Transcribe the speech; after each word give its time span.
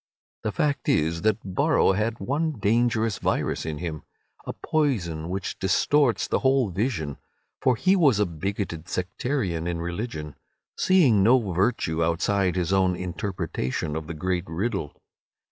The 0.41 0.51
fact 0.51 0.89
is 0.89 1.21
that 1.21 1.37
Borrow 1.53 1.91
had 1.91 2.19
one 2.19 2.53
dangerous 2.53 3.19
virus 3.19 3.67
in 3.67 3.77
him—a 3.77 4.53
poison 4.53 5.29
which 5.29 5.59
distorts 5.59 6.27
the 6.27 6.39
whole 6.39 6.71
vision—for 6.71 7.75
he 7.75 7.95
was 7.95 8.19
a 8.19 8.25
bigoted 8.25 8.89
sectarian 8.89 9.67
in 9.67 9.79
religion, 9.79 10.33
seeing 10.75 11.21
no 11.21 11.37
virtue 11.53 12.03
outside 12.03 12.55
his 12.55 12.73
own 12.73 12.95
interpretation 12.95 13.95
of 13.95 14.07
the 14.07 14.15
great 14.15 14.45
riddle. 14.47 14.99